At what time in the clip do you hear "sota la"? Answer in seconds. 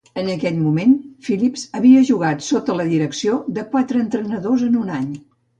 2.47-2.89